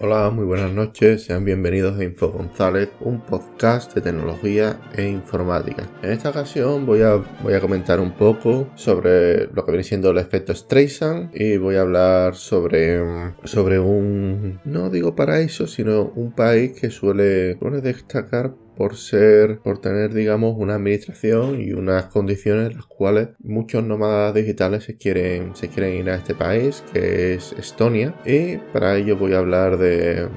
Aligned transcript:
Hola, 0.00 0.30
muy 0.30 0.44
buenas 0.44 0.70
noches, 0.70 1.24
sean 1.24 1.44
bienvenidos 1.44 1.98
a 1.98 2.04
Info 2.04 2.28
González, 2.28 2.88
un 3.00 3.20
podcast 3.20 3.92
de 3.96 4.00
tecnología 4.00 4.78
e 4.96 5.08
informática. 5.08 5.90
En 6.04 6.12
esta 6.12 6.30
ocasión 6.30 6.86
voy 6.86 7.02
a, 7.02 7.16
voy 7.42 7.54
a 7.54 7.60
comentar 7.60 7.98
un 7.98 8.12
poco 8.12 8.68
sobre 8.76 9.48
lo 9.48 9.64
que 9.64 9.72
viene 9.72 9.82
siendo 9.82 10.10
el 10.10 10.18
efecto 10.18 10.54
Streisand 10.54 11.34
y 11.34 11.56
voy 11.56 11.74
a 11.74 11.80
hablar 11.80 12.36
sobre, 12.36 13.02
sobre 13.42 13.80
un, 13.80 14.60
no 14.64 14.88
digo 14.88 15.16
paraíso, 15.16 15.66
sino 15.66 16.12
un 16.14 16.30
país 16.30 16.80
que 16.80 16.90
suele, 16.90 17.58
suele 17.58 17.80
destacar 17.80 18.54
por 18.78 18.96
ser, 18.96 19.58
por 19.58 19.80
tener, 19.80 20.14
digamos, 20.14 20.54
una 20.56 20.76
administración 20.76 21.60
y 21.60 21.72
unas 21.72 22.04
condiciones 22.04 22.70
en 22.70 22.76
las 22.76 22.86
cuales 22.86 23.30
muchos 23.40 23.82
nómadas 23.82 24.32
digitales 24.34 24.84
se 24.84 24.96
quieren, 24.96 25.56
se 25.56 25.68
quieren 25.68 25.94
ir 25.94 26.08
a 26.08 26.14
este 26.14 26.36
país, 26.36 26.84
que 26.92 27.34
es 27.34 27.52
Estonia. 27.54 28.14
Y 28.24 28.58
para 28.72 28.96
ello 28.96 29.16
voy 29.16 29.34
a 29.34 29.38
hablar 29.38 29.78
de 29.78 30.28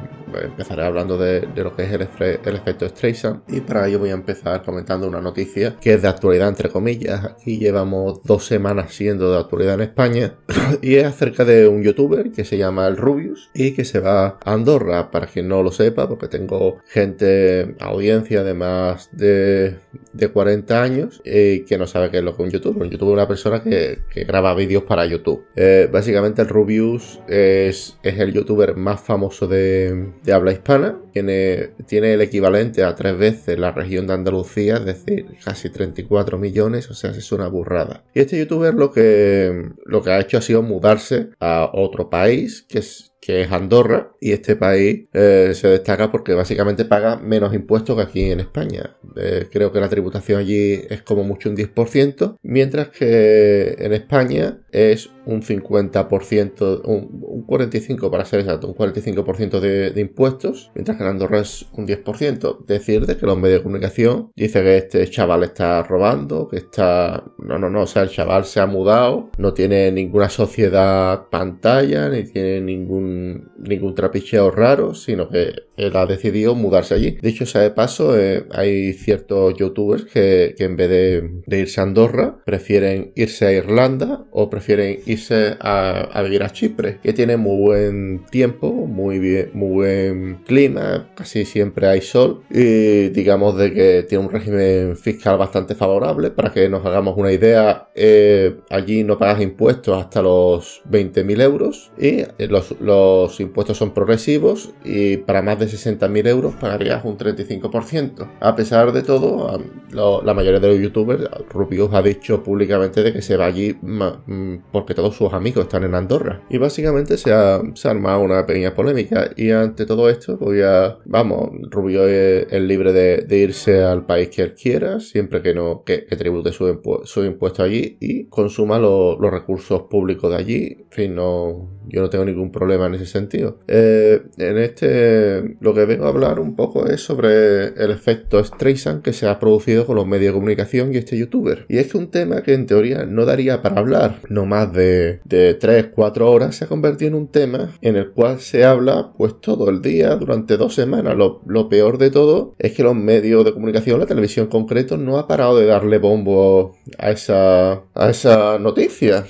empezaré 0.43 0.83
hablando 0.83 1.17
de, 1.17 1.47
lo 1.55 1.75
que 1.75 1.83
es 1.83 1.91
el, 1.91 2.01
el, 2.01 2.55
efecto 2.55 2.87
Streisand 2.87 3.43
y 3.47 3.61
para 3.61 3.87
ello 3.87 3.99
voy 3.99 4.09
a 4.09 4.13
empezar 4.13 4.63
comentando 4.63 5.07
una 5.07 5.21
noticia 5.21 5.75
que 5.79 5.93
es 5.93 6.01
de 6.01 6.07
actualidad 6.07 6.49
entre 6.49 6.69
comillas. 6.69 7.25
Aquí 7.25 7.57
llevamos 7.57 8.23
dos 8.23 8.45
semanas 8.45 8.93
siendo 8.93 9.31
de 9.31 9.39
actualidad 9.39 9.75
en 9.75 9.81
España 9.81 10.35
y 10.81 10.95
es 10.95 11.05
acerca 11.05 11.45
de 11.45 11.67
un 11.67 11.83
youtuber 11.83 12.31
que 12.31 12.45
se 12.45 12.57
llama 12.57 12.87
el 12.87 12.97
Rubius 12.97 13.49
y 13.53 13.73
que 13.73 13.85
se 13.85 13.99
va 13.99 14.39
a 14.43 14.53
Andorra, 14.53 15.11
para 15.11 15.27
quien 15.27 15.47
no 15.47 15.63
lo 15.63 15.71
sepa, 15.71 16.07
porque 16.07 16.27
tengo 16.27 16.79
gente, 16.87 17.75
audiencia 17.79 18.43
de 18.43 18.53
más 18.53 19.09
de, 19.11 19.77
de 20.13 20.27
40 20.27 20.81
años 20.81 21.21
y 21.25 21.61
que 21.61 21.77
no 21.77 21.87
sabe 21.87 22.09
qué 22.11 22.17
es 22.17 22.23
lo 22.23 22.35
que 22.35 22.43
es 22.43 22.47
un 22.47 22.51
youtuber. 22.51 22.83
Un 22.83 22.89
youtuber 22.89 23.13
es 23.13 23.17
una 23.17 23.27
persona 23.27 23.63
que, 23.63 24.01
graba 24.27 24.53
vídeos 24.53 24.83
para 24.83 25.05
YouTube. 25.05 25.45
Eh, 25.55 25.89
básicamente 25.91 26.41
el 26.41 26.47
Rubius 26.47 27.19
es, 27.27 27.97
es 28.03 28.19
el 28.19 28.33
youtuber 28.33 28.75
más 28.75 29.01
famoso 29.01 29.47
de, 29.47 30.11
de 30.23 30.33
habla 30.33 30.51
hispana. 30.51 30.97
Tiene, 31.13 31.71
tiene 31.87 32.13
el 32.13 32.21
equivalente 32.21 32.83
a 32.83 32.95
tres 32.95 33.17
veces 33.17 33.59
la 33.59 33.71
región 33.71 34.07
de 34.07 34.13
Andalucía, 34.13 34.77
es 34.77 34.85
decir, 34.85 35.25
casi 35.43 35.69
34 35.69 36.37
millones, 36.37 36.89
o 36.89 36.93
sea, 36.93 37.11
es 37.11 37.31
una 37.31 37.47
burrada. 37.47 38.03
Y 38.13 38.21
este 38.21 38.37
youtuber 38.37 38.73
lo 38.73 38.91
que, 38.91 39.71
lo 39.85 40.01
que 40.01 40.11
ha 40.11 40.19
hecho 40.19 40.37
ha 40.37 40.41
sido 40.41 40.61
mudarse 40.61 41.29
a 41.39 41.69
otro 41.73 42.09
país, 42.09 42.65
que 42.67 42.79
es 42.79 43.10
que 43.21 43.43
es 43.43 43.51
Andorra, 43.51 44.13
y 44.19 44.31
este 44.31 44.55
país 44.55 45.05
eh, 45.13 45.51
se 45.53 45.67
destaca 45.67 46.11
porque 46.11 46.33
básicamente 46.33 46.85
paga 46.85 47.17
menos 47.17 47.53
impuestos 47.53 47.95
que 47.95 48.01
aquí 48.01 48.31
en 48.31 48.39
España. 48.39 48.97
Eh, 49.15 49.47
creo 49.51 49.71
que 49.71 49.79
la 49.79 49.89
tributación 49.89 50.39
allí 50.39 50.81
es 50.89 51.03
como 51.03 51.23
mucho 51.23 51.49
un 51.49 51.55
10%, 51.55 52.37
mientras 52.41 52.89
que 52.89 53.75
en 53.77 53.93
España 53.93 54.61
es 54.71 55.11
un 55.25 55.43
50%, 55.43 56.81
un, 56.83 57.45
45% 57.45 58.09
para 58.09 58.25
ser 58.25 58.39
exacto, 58.39 58.67
un 58.67 58.75
45% 58.75 59.59
de, 59.59 59.91
de, 59.91 60.01
impuestos, 60.01 60.71
mientras 60.73 60.97
que 60.97 61.03
en 61.03 61.09
Andorra 61.09 61.39
es 61.41 61.67
un 61.73 61.87
10%. 61.87 62.65
Decir 62.65 63.05
de 63.05 63.17
que 63.17 63.25
los 63.27 63.37
medios 63.37 63.59
de 63.59 63.63
comunicación 63.63 64.31
dicen 64.35 64.63
que 64.63 64.77
este 64.77 65.07
chaval 65.09 65.43
está 65.43 65.83
robando, 65.83 66.47
que 66.47 66.57
está... 66.57 67.23
No, 67.37 67.59
no, 67.59 67.69
no, 67.69 67.83
o 67.83 67.87
sea, 67.87 68.01
el 68.01 68.09
chaval 68.09 68.45
se 68.45 68.59
ha 68.59 68.65
mudado, 68.65 69.29
no 69.37 69.53
tiene 69.53 69.91
ninguna 69.91 70.29
sociedad 70.29 71.29
pantalla, 71.29 72.09
ni 72.09 72.23
tiene 72.23 72.61
ningún 72.61 73.10
ningún 73.57 73.95
trapicheo 73.95 74.51
raro, 74.51 74.93
sino 74.93 75.29
que 75.29 75.53
él 75.77 75.95
ha 75.95 76.05
decidido 76.05 76.55
mudarse 76.55 76.93
allí. 76.93 77.17
De 77.21 77.29
hecho, 77.29 77.45
sea 77.45 77.61
de 77.61 77.71
paso, 77.71 78.17
eh, 78.19 78.45
hay 78.51 78.93
ciertos 78.93 79.55
youtubers 79.55 80.05
que, 80.05 80.55
en 80.57 80.75
vez 80.75 80.89
de, 80.89 81.59
irse 81.59 81.79
a 81.79 81.83
Andorra, 81.83 82.37
prefieren 82.45 83.11
irse 83.15 83.45
a 83.45 83.51
Irlanda 83.51 84.25
o 84.31 84.49
prefieren 84.49 84.99
irse 85.05 85.57
a, 85.59 86.21
vivir 86.23 86.43
a 86.43 86.51
Chipre, 86.51 86.99
que 87.01 87.13
tiene 87.13 87.37
muy 87.37 87.57
buen 87.57 88.25
tiempo, 88.29 88.71
muy, 88.71 89.19
bien, 89.19 89.49
muy 89.53 89.71
buen 89.71 90.35
clima, 90.45 91.09
casi 91.15 91.45
siempre 91.45 91.87
hay 91.87 92.01
sol 92.01 92.43
y 92.49 93.09
digamos 93.09 93.57
de 93.57 93.73
que 93.73 94.05
tiene 94.07 94.25
un 94.25 94.31
régimen 94.31 94.95
fiscal 94.95 95.37
bastante 95.37 95.75
favorable. 95.75 96.31
Para 96.31 96.51
que 96.51 96.69
nos 96.69 96.85
hagamos 96.85 97.17
una 97.17 97.31
idea, 97.31 97.89
eh, 97.95 98.55
allí 98.69 99.03
no 99.03 99.17
pagas 99.17 99.41
impuestos 99.41 99.97
hasta 99.97 100.21
los 100.21 100.81
20.000 100.89 101.41
euros 101.41 101.91
y 101.97 102.23
los 102.47 102.61
los 102.79 103.00
impuestos 103.39 103.77
son 103.77 103.93
progresivos 103.93 104.73
y 104.83 105.17
para 105.17 105.41
más 105.41 105.59
de 105.59 105.67
60.000 105.67 106.27
euros 106.27 106.55
pagarías 106.55 107.03
un 107.05 107.17
35%. 107.17 108.27
A 108.39 108.55
pesar 108.55 108.91
de 108.91 109.03
todo, 109.03 109.59
la 109.91 110.33
mayoría 110.33 110.59
de 110.59 110.67
los 110.67 110.79
youtubers, 110.79 111.29
Rubius 111.49 111.93
ha 111.93 112.01
dicho 112.01 112.43
públicamente 112.43 113.03
de 113.03 113.13
que 113.13 113.21
se 113.21 113.37
va 113.37 113.45
allí 113.45 113.75
mm, 113.81 114.71
porque 114.71 114.93
todos 114.93 115.15
sus 115.15 115.33
amigos 115.33 115.65
están 115.65 115.83
en 115.83 115.95
Andorra. 115.95 116.41
Y 116.49 116.57
básicamente 116.57 117.17
se 117.17 117.31
ha, 117.31 117.61
armado 117.83 118.21
una 118.21 118.45
pequeña 118.45 118.73
polémica 118.73 119.31
y 119.35 119.51
ante 119.51 119.85
todo 119.85 120.09
esto 120.09 120.37
voy 120.37 120.61
a, 120.61 120.97
vamos, 121.05 121.51
Rubio 121.69 122.07
es, 122.07 122.51
libre 122.61 122.93
de, 122.93 123.37
irse 123.37 123.81
al 123.83 124.05
país 124.05 124.29
que 124.29 124.43
él 124.43 124.53
quiera, 124.53 124.99
siempre 124.99 125.41
que 125.41 125.53
no, 125.53 125.83
que, 125.83 125.99
tribute 125.99 126.51
su, 126.51 127.23
impuesto 127.25 127.63
allí 127.63 127.97
y 127.99 128.25
consuma 128.25 128.77
los 128.79 129.19
recursos 129.19 129.83
públicos 129.83 130.29
de 130.31 130.37
allí. 130.37 130.77
En 130.79 130.91
fin, 130.91 131.15
no, 131.15 131.69
yo 131.87 132.01
no 132.01 132.09
tengo 132.09 132.25
ningún 132.25 132.51
problema 132.51 132.87
en 132.93 133.01
ese 133.01 133.11
sentido. 133.11 133.59
Eh, 133.67 134.21
en 134.37 134.57
este, 134.57 135.57
lo 135.59 135.73
que 135.73 135.85
vengo 135.85 136.05
a 136.05 136.09
hablar 136.09 136.39
un 136.39 136.55
poco 136.55 136.87
es 136.87 137.01
sobre 137.01 137.67
el 137.67 137.91
efecto 137.91 138.43
Streisand 138.43 139.01
que 139.01 139.13
se 139.13 139.27
ha 139.27 139.39
producido 139.39 139.85
con 139.85 139.95
los 139.95 140.07
medios 140.07 140.33
de 140.33 140.33
comunicación 140.33 140.93
y 140.93 140.97
este 140.97 141.17
youtuber. 141.17 141.65
Y 141.69 141.77
es 141.77 141.91
que 141.91 141.97
un 141.97 142.11
tema 142.11 142.43
que 142.43 142.53
en 142.53 142.65
teoría 142.65 143.05
no 143.05 143.25
daría 143.25 143.61
para 143.61 143.79
hablar 143.79 144.19
no 144.29 144.45
más 144.45 144.71
de, 144.73 145.19
de 145.25 145.57
3-4 145.57 146.21
horas 146.21 146.55
se 146.55 146.65
ha 146.65 146.67
convertido 146.67 147.09
en 147.09 147.15
un 147.15 147.27
tema 147.27 147.71
en 147.81 147.95
el 147.95 148.11
cual 148.11 148.39
se 148.39 148.65
habla 148.65 149.13
pues 149.17 149.39
todo 149.39 149.69
el 149.69 149.81
día 149.81 150.15
durante 150.15 150.57
dos 150.57 150.75
semanas. 150.75 151.15
Lo, 151.15 151.41
lo 151.45 151.69
peor 151.69 151.97
de 151.97 152.11
todo 152.11 152.55
es 152.59 152.73
que 152.73 152.83
los 152.83 152.95
medios 152.95 153.45
de 153.45 153.53
comunicación, 153.53 153.99
la 153.99 154.05
televisión 154.05 154.45
en 154.45 154.51
concreto, 154.51 154.97
no 154.97 155.17
ha 155.17 155.27
parado 155.27 155.57
de 155.57 155.65
darle 155.65 155.97
bombo 155.97 156.77
a 156.97 157.11
esa, 157.11 157.83
a 157.93 158.09
esa 158.09 158.59
noticia. 158.59 159.25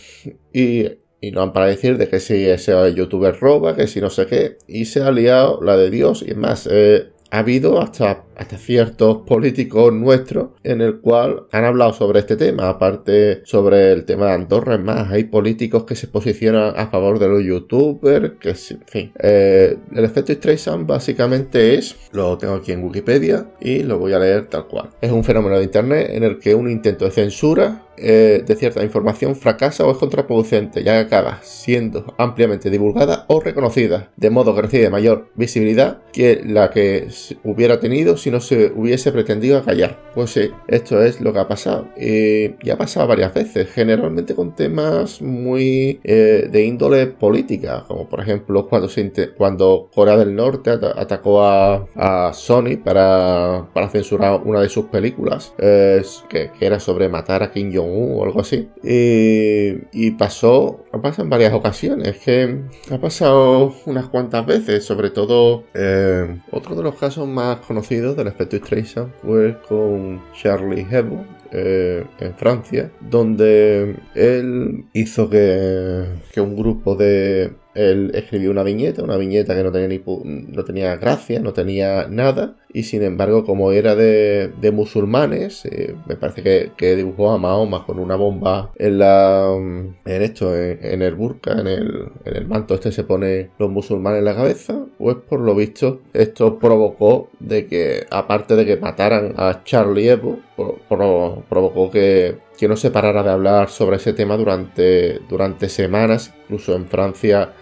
Y 0.54 0.88
y 1.22 1.32
no 1.32 1.44
han 1.44 1.54
para 1.54 1.68
decir 1.68 2.00
de 2.00 2.10
que 2.10 2.20
si 2.20 2.50
ese 2.50 2.74
youtuber 2.96 3.40
roba, 3.40 3.76
que 3.76 3.86
si 3.86 4.02
no 4.02 4.10
sé 4.10 4.26
qué. 4.26 4.58
Y 4.68 4.86
se 4.86 5.04
ha 5.04 5.12
liado 5.12 5.62
la 5.62 5.78
de 5.78 5.92
Dios. 5.92 6.24
Y 6.26 6.32
es 6.32 6.38
más, 6.38 6.68
eh, 6.70 7.10
ha 7.30 7.40
habido 7.40 7.80
hasta, 7.80 8.24
hasta 8.42 8.58
ciertos 8.58 9.20
políticos 9.28 9.94
nuestros 9.94 10.50
en 10.64 10.82
el 10.82 11.00
cual 11.00 11.44
han 11.52 11.64
hablado 11.64 11.94
sobre 11.94 12.20
este 12.20 12.36
tema, 12.36 12.70
aparte 12.70 13.42
sobre 13.46 13.92
el 13.92 14.06
tema 14.06 14.28
de 14.28 14.34
Andorra, 14.34 14.76
es 14.76 14.82
más, 14.82 15.12
hay 15.12 15.26
políticos 15.26 15.84
que 15.84 15.96
se 15.96 16.08
posicionan 16.08 16.74
a 16.76 16.88
favor 16.88 17.20
de 17.20 17.28
los 17.28 17.44
youtubers, 17.44 18.34
que 18.40 18.50
en 18.50 18.88
fin. 18.88 19.12
Eh, 19.20 19.78
el 19.94 20.04
efecto 20.04 20.34
Streisand 20.34 20.88
básicamente 20.88 21.76
es, 21.76 21.96
lo 22.12 22.38
tengo 22.38 22.56
aquí 22.56 22.72
en 22.72 22.84
Wikipedia 22.84 23.52
y 23.60 23.84
lo 23.84 24.00
voy 24.00 24.14
a 24.14 24.20
leer 24.20 24.48
tal 24.48 24.68
cual. 24.68 24.90
Es 25.02 25.12
un 25.12 25.24
fenómeno 25.24 25.58
de 25.58 25.64
internet 25.64 26.10
en 26.12 26.24
el 26.24 26.40
que 26.40 26.56
un 26.56 26.70
intento 26.70 27.06
de 27.06 27.12
censura 27.12 27.86
eh, 28.04 28.44
de 28.48 28.56
cierta 28.56 28.84
información 28.84 29.36
fracasa 29.36 29.86
o 29.86 29.92
es 29.92 29.98
contraproducente, 29.98 30.84
ya 30.84 30.94
que 30.94 31.06
acaba 31.06 31.40
siendo 31.44 32.16
ampliamente 32.18 32.72
divulgada 32.72 33.26
o 33.28 33.40
reconocida, 33.40 34.12
de 34.18 34.32
modo 34.32 34.56
que 34.56 34.64
recibe 34.64 34.90
mayor 34.90 35.30
visibilidad 35.36 36.02
que 36.12 36.42
la 36.44 36.72
que 36.72 37.10
hubiera 37.44 37.80
tenido 37.80 38.18
si 38.18 38.31
no 38.32 38.40
se 38.40 38.72
hubiese 38.76 39.12
pretendido 39.12 39.64
callar. 39.64 40.00
Pues 40.16 40.32
sí, 40.32 40.52
esto 40.68 41.02
es 41.02 41.22
lo 41.22 41.34
que 41.34 41.40
ha 41.40 41.48
pasado. 41.48 41.88
Y, 41.98 42.70
ha 42.70 42.78
pasado 42.78 43.08
varias 43.08 43.34
veces, 43.34 43.70
generalmente 43.70 44.34
con 44.34 44.56
temas 44.56 45.22
muy 45.22 46.00
eh, 46.04 46.48
de 46.50 46.66
índole 46.66 47.08
política, 47.08 47.84
como 47.88 48.08
por 48.08 48.22
ejemplo 48.22 48.68
cuando, 48.68 48.88
se 48.88 49.02
cuando 49.38 49.90
Corea 49.94 50.16
del 50.18 50.36
Norte 50.36 50.72
atacó 50.72 51.44
a, 51.44 52.32
Sony 52.34 52.78
para, 52.84 53.68
para, 53.74 53.90
censurar 53.90 54.42
una 54.46 54.62
de 54.62 54.70
sus 54.70 54.86
películas, 54.86 55.54
que, 55.58 56.52
era 56.60 56.80
sobre 56.80 57.10
matar 57.10 57.44
a 57.44 57.52
Kim 57.52 57.72
Jong 57.74 58.18
o 58.18 58.24
algo 58.24 58.42
así. 58.42 58.70
Y, 58.84 60.12
pasó, 60.12 60.84
pasa 61.02 61.22
en 61.24 61.30
varias 61.30 61.54
ocasiones, 61.54 62.18
que 62.20 62.62
ha 62.92 62.98
pasado 62.98 63.74
unas 63.86 64.08
cuantas 64.08 64.46
veces, 64.46 64.86
sobre 64.86 65.10
todo 65.10 65.64
eh, 65.74 66.40
otro 66.52 66.76
de 66.76 66.84
los 66.84 66.96
casos 66.96 67.28
más 67.28 67.58
conocidos 67.58 68.11
del 68.16 68.28
efecto 68.28 68.58
Streisand 68.58 69.12
fue 69.22 69.58
con 69.68 70.22
Charlie 70.34 70.86
Hebdo, 70.90 71.26
eh, 71.54 72.06
en 72.20 72.34
Francia, 72.36 72.92
donde 73.10 73.98
él 74.16 74.86
hizo 74.94 75.30
que, 75.30 76.06
que, 76.32 76.40
un 76.40 76.56
grupo 76.56 76.96
de... 76.96 77.52
Él 77.74 78.12
escribió 78.14 78.52
una 78.52 78.64
viñeta, 78.64 79.04
una 79.04 79.18
viñeta 79.18 79.56
que 79.56 79.64
no 79.64 79.72
tenía, 79.72 79.88
ni, 79.88 80.02
no 80.26 80.64
tenía 80.64 80.96
gracia, 80.96 81.40
no 81.42 81.54
tenía 81.54 82.08
nada, 82.08 82.56
y 82.74 82.84
sin 82.84 83.04
embargo 83.04 83.46
como 83.46 83.72
era 83.72 83.96
de, 83.96 84.52
musulmanes 84.74 85.66
eh, 85.66 85.96
me 86.08 86.16
parece 86.16 86.72
que, 86.76 86.96
dibujó 86.96 87.32
a 87.32 87.38
Mahoma 87.38 87.86
con 87.86 88.00
una 88.00 88.16
bomba 88.16 88.72
en 88.76 89.00
la 89.00 89.54
en 89.56 90.22
esto 90.22 90.56
en, 90.56 91.02
el 91.02 91.16
burka 91.16 91.54
en 91.54 91.68
el, 91.68 92.06
en 92.26 92.36
el, 92.36 92.48
manto 92.48 92.74
este 92.74 92.92
se 92.92 93.04
pone 93.04 93.50
los 93.58 93.70
musulmanes 93.70 94.20
en 94.20 94.26
la 94.26 94.36
cabeza 94.36 94.86
pues 94.98 95.18
por 95.18 95.40
lo 95.40 95.56
visto 95.56 96.02
esto 96.14 96.60
provocó 96.60 97.30
de 97.40 97.66
que 97.68 98.06
aparte 98.10 98.56
de 98.56 98.66
que 98.66 98.78
mataran 98.78 99.34
a 99.38 99.64
Charlie 99.64 100.10
Hebdo 100.10 100.40
provocó 100.88 101.92
que 101.92 102.38
que 102.62 102.68
no 102.68 102.78
se 102.78 102.92
parara 102.92 103.24
de 103.24 103.32
hablar 103.32 103.70
sobre 103.70 103.96
ese 103.96 104.14
tema 104.14 104.38
durante, 104.38 105.18
durante 105.28 105.68
semanas 105.68 106.32
incluso 106.44 106.76
en 106.76 106.86
Francia 106.86 107.54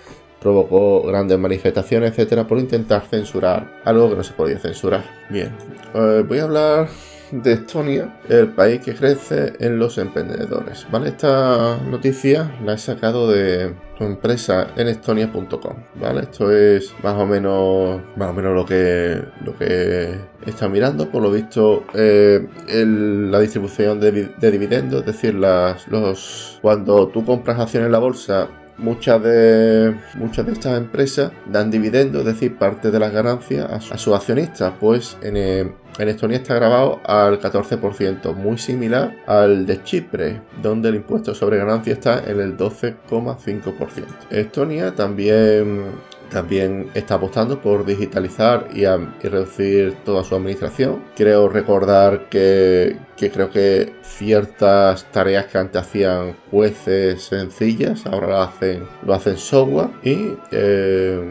provocó 0.41 1.03
grandes 1.03 1.37
manifestaciones, 1.37 2.11
etcétera, 2.11 2.47
por 2.47 2.59
intentar 2.59 3.03
censurar 3.09 3.81
algo 3.85 4.09
que 4.09 4.15
no 4.15 4.23
se 4.23 4.33
podía 4.33 4.59
censurar. 4.59 5.03
Bien, 5.29 5.55
eh, 5.93 6.23
voy 6.27 6.39
a 6.39 6.43
hablar 6.43 6.89
de 7.31 7.53
Estonia, 7.53 8.19
el 8.27 8.49
país 8.49 8.81
que 8.81 8.95
crece 8.95 9.53
en 9.59 9.77
los 9.77 9.97
emprendedores. 9.97 10.87
¿Vale? 10.91 11.09
Esta 11.09 11.77
noticia 11.77 12.51
la 12.63 12.73
he 12.73 12.77
sacado 12.77 13.29
de 13.29 13.73
tu 13.97 14.03
empresa 14.03 14.67
en 14.75 14.87
estonia.com. 14.87 15.75
¿Vale? 15.95 16.21
Esto 16.21 16.51
es 16.51 16.93
más 17.03 17.15
o 17.15 17.25
menos 17.25 18.01
más 18.15 18.29
o 18.29 18.33
menos 18.33 18.55
lo 18.55 18.65
que 18.65 19.21
lo 19.45 19.57
que 19.57 20.15
está 20.45 20.67
mirando. 20.67 21.09
Por 21.09 21.21
lo 21.21 21.31
visto, 21.31 21.83
eh, 21.93 22.47
la 22.67 23.39
distribución 23.39 23.99
de, 23.99 24.11
de, 24.11 24.51
dividendos, 24.51 25.01
es 25.01 25.05
decir, 25.05 25.35
las, 25.35 25.87
los 25.87 26.59
cuando 26.61 27.07
tú 27.09 27.25
compras 27.25 27.59
acciones 27.59 27.87
en 27.87 27.91
la 27.91 27.99
bolsa 27.99 28.49
Muchas 28.79 29.21
de, 29.23 29.95
muchas 30.15 30.45
de 30.45 30.53
estas 30.53 30.77
empresas 30.77 31.31
dan 31.51 31.69
dividendos, 31.69 32.21
es 32.21 32.25
decir, 32.33 32.57
parte 32.57 32.91
de 32.91 32.99
las 32.99 33.11
ganancias 33.11 33.91
a, 33.91 33.97
sus 33.97 34.15
accionistas. 34.15 34.73
Pues 34.79 35.17
en, 35.21 35.37
eh, 35.37 35.71
en 35.97 36.07
Estonia 36.07 36.37
está 36.37 36.55
grabado 36.55 37.01
al 37.03 37.39
14%, 37.39 38.33
muy 38.33 38.57
similar 38.57 39.15
al 39.27 39.65
de 39.65 39.83
Chipre, 39.83 40.41
donde 40.61 40.89
el 40.89 40.95
impuesto 40.95 41.35
sobre 41.35 41.57
ganancia 41.57 41.93
está 41.93 42.23
en 42.25 42.39
el 42.39 42.55
12,5%. 42.57 44.05
Estonia 44.29 44.95
también 44.95 45.83
también 46.29 46.89
está 46.93 47.15
apostando 47.15 47.61
por 47.61 47.85
digitalizar 47.85 48.67
y, 48.73 48.85
reducir 48.85 49.95
toda 50.05 50.23
su 50.23 50.35
administración. 50.35 51.03
Creo 51.15 51.49
recordar 51.49 52.29
que, 52.29 52.97
creo 53.17 53.49
que 53.49 53.93
ciertas 54.01 55.05
tareas 55.11 55.47
que 55.47 55.57
antes 55.57 55.81
hacían 55.81 56.35
jueces 56.51 57.23
sencillas, 57.23 58.05
ahora 58.05 58.27
lo 58.27 58.41
hacen, 58.41 58.83
lo 59.05 59.13
hacen 59.13 59.37
software. 59.37 59.89
Y 60.03 60.33
eh, 60.51 61.21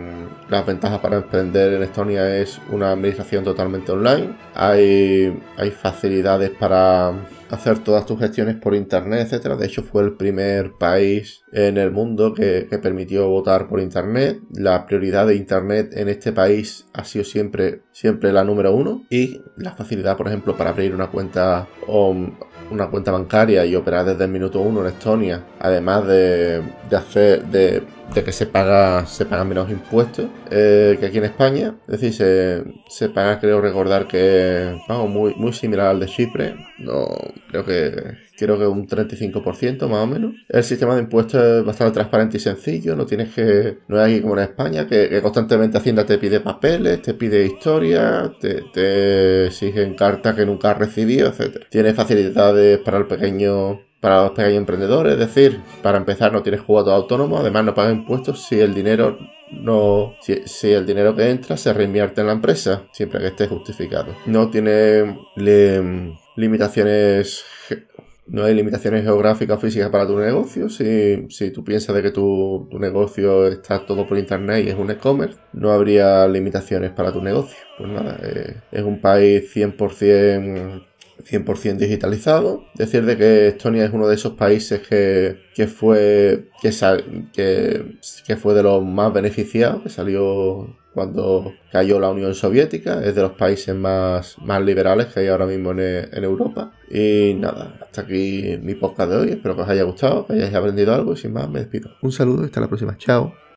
las 0.48 0.66
ventajas 0.66 0.98
para 1.00 1.16
emprender 1.16 1.74
en 1.74 1.82
Estonia 1.82 2.36
es 2.36 2.60
una 2.70 2.92
administración 2.92 3.44
totalmente 3.44 3.92
online. 3.92 4.36
Hay, 4.54 5.40
hay 5.56 5.70
facilidades 5.70 6.50
para 6.50 7.12
hacer 7.50 7.78
todas 7.80 8.06
tus 8.06 8.18
gestiones 8.18 8.56
por 8.56 8.74
internet, 8.74 9.20
etcétera. 9.22 9.56
De 9.56 9.66
hecho, 9.66 9.82
fue 9.82 10.02
el 10.02 10.12
primer 10.14 10.72
país 10.72 11.42
en 11.52 11.78
el 11.78 11.90
mundo 11.90 12.34
que, 12.34 12.68
permitió 12.82 13.28
votar 13.28 13.68
por 13.68 13.80
internet. 13.80 14.40
La 14.52 14.86
prioridad 14.86 15.26
de 15.26 15.36
internet 15.36 15.92
en 15.94 16.08
este 16.08 16.32
país 16.32 16.86
ha 16.92 17.04
sido 17.04 17.24
siempre, 17.24 17.82
siempre 17.92 18.32
la 18.32 18.44
número 18.44 18.74
uno. 18.74 19.04
Y 19.10 19.40
la 19.56 19.72
facilidad, 19.72 20.16
por 20.16 20.28
ejemplo, 20.28 20.56
para 20.56 20.70
abrir 20.70 20.94
una 20.94 21.08
cuenta 21.08 21.66
o 21.86 22.14
una 22.70 22.90
cuenta 22.90 23.10
bancaria 23.10 23.64
y 23.64 23.74
operar 23.74 24.04
desde 24.04 24.24
el 24.24 24.30
minuto 24.30 24.60
uno 24.60 24.82
en 24.82 24.88
Estonia, 24.88 25.44
además 25.58 26.06
de, 26.06 26.62
de 26.88 26.96
hacer 26.96 27.44
de 27.46 27.82
de 28.14 28.24
que 28.24 28.32
se 28.32 28.46
paga 28.46 29.06
se 29.06 29.26
pagan 29.26 29.48
menos 29.48 29.70
impuestos 29.70 30.26
eh, 30.50 30.96
que 30.98 31.06
aquí 31.06 31.18
en 31.18 31.24
España. 31.24 31.74
Es 31.86 32.00
decir, 32.00 32.14
se, 32.14 32.64
se 32.88 33.08
paga, 33.08 33.38
creo 33.38 33.60
recordar 33.60 34.06
que 34.06 34.78
vamos, 34.88 35.10
muy, 35.10 35.34
muy 35.34 35.52
similar 35.52 35.88
al 35.88 36.00
de 36.00 36.06
Chipre. 36.06 36.56
No, 36.78 37.06
creo 37.48 37.64
que 37.64 38.28
creo 38.38 38.58
que 38.58 38.66
un 38.66 38.86
35% 38.86 39.88
más 39.88 40.04
o 40.04 40.06
menos. 40.06 40.34
El 40.48 40.64
sistema 40.64 40.94
de 40.94 41.02
impuestos 41.02 41.42
es 41.42 41.64
bastante 41.64 41.94
transparente 41.94 42.36
y 42.36 42.40
sencillo. 42.40 42.94
No 42.96 43.06
tienes 43.06 43.34
que. 43.34 43.78
No 43.88 43.98
es 43.98 44.06
aquí 44.06 44.20
como 44.20 44.36
en 44.36 44.44
España, 44.44 44.86
que, 44.86 45.20
constantemente 45.22 45.78
Hacienda 45.78 46.06
te 46.06 46.18
pide 46.18 46.40
papeles, 46.40 47.02
te 47.02 47.14
pide 47.14 47.44
historia, 47.44 48.32
te, 48.40 48.62
te 48.72 49.46
exigen 49.46 49.94
cartas 49.94 50.34
que 50.34 50.46
nunca 50.46 50.70
has 50.70 50.78
recibido, 50.78 51.28
etc. 51.28 51.66
Tiene 51.70 51.94
facilidades 51.94 52.78
para 52.78 52.98
el 52.98 53.06
pequeño 53.06 53.80
para 54.00 54.22
los 54.22 54.30
pequeños 54.30 54.58
emprendedores, 54.58 55.14
es 55.14 55.18
decir, 55.18 55.60
para 55.82 55.98
empezar 55.98 56.32
no 56.32 56.42
tienes 56.42 56.60
jugador 56.60 56.94
autónomo, 56.94 57.38
además 57.38 57.64
no 57.64 57.74
pagas 57.74 57.94
impuestos 57.94 58.44
si 58.44 58.60
el 58.60 58.72
dinero 58.72 59.18
no 59.50 60.14
si, 60.20 60.72
el 60.72 60.86
dinero 60.86 61.14
que 61.14 61.30
entra 61.30 61.56
se 61.56 61.72
reinvierte 61.72 62.20
en 62.20 62.28
la 62.28 62.34
empresa, 62.34 62.84
siempre 62.92 63.20
que 63.20 63.28
esté 63.28 63.48
justificado. 63.48 64.14
No 64.26 64.50
tiene 64.50 65.18
limitaciones 66.38 67.44
no 68.28 68.44
hay 68.44 68.54
limitaciones 68.54 69.04
geográficas 69.04 69.60
físicas 69.60 69.90
para 69.90 70.06
tu 70.06 70.18
negocio. 70.18 70.68
Si, 70.68 71.26
si 71.30 71.50
tú 71.50 71.64
piensas 71.64 71.94
de 71.96 72.02
que 72.02 72.10
tu, 72.10 72.68
tu, 72.70 72.78
negocio 72.78 73.46
está 73.48 73.84
todo 73.86 74.06
por 74.06 74.18
internet 74.18 74.66
y 74.66 74.68
es 74.68 74.74
un 74.76 74.90
e-commerce, 74.90 75.38
no 75.52 75.70
habría 75.70 76.26
limitaciones 76.28 76.90
para 76.92 77.12
tu 77.12 77.22
negocio. 77.22 77.56
Pues 77.78 77.90
nada, 77.90 78.18
eh, 78.22 78.56
es 78.70 78.82
un 78.82 79.00
país 79.00 79.50
100% 79.54 80.84
100% 81.24 81.76
digitalizado. 81.76 82.64
Decir 82.74 83.04
de 83.04 83.16
que 83.16 83.48
Estonia 83.48 83.84
es 83.84 83.92
uno 83.92 84.06
de 84.06 84.14
esos 84.14 84.34
países 84.34 84.80
que, 84.86 85.38
que 85.54 85.66
fue 85.66 86.48
que, 86.62 86.70
que, 87.32 87.98
que, 88.26 88.36
fue 88.36 88.54
de 88.54 88.62
los 88.62 88.84
más 88.84 89.12
beneficiados, 89.12 89.82
que 89.82 89.88
salió 89.88 90.76
cuando 90.92 91.54
cayó 91.70 92.00
la 92.00 92.10
Unión 92.10 92.34
Soviética, 92.34 93.04
es 93.04 93.14
de 93.14 93.22
los 93.22 93.32
países 93.32 93.74
más, 93.74 94.36
más 94.38 94.62
liberales 94.62 95.06
que 95.06 95.20
hay 95.20 95.28
ahora 95.28 95.46
mismo 95.46 95.70
en, 95.72 95.80
en 95.80 96.24
Europa. 96.24 96.72
Y 96.90 97.34
nada, 97.34 97.78
hasta 97.80 98.00
aquí 98.02 98.58
mi 98.62 98.74
podcast 98.74 99.10
de 99.10 99.16
hoy, 99.16 99.30
espero 99.30 99.54
que 99.54 99.62
os 99.62 99.68
haya 99.68 99.84
gustado, 99.84 100.26
que 100.26 100.32
hayáis 100.32 100.54
aprendido 100.54 100.94
algo 100.94 101.12
y 101.12 101.16
sin 101.16 101.32
más 101.32 101.48
me 101.48 101.60
despido. 101.60 101.90
Un 102.02 102.12
saludo 102.12 102.42
y 102.42 102.46
hasta 102.46 102.60
la 102.60 102.68
próxima, 102.68 102.96
chao. 102.96 103.38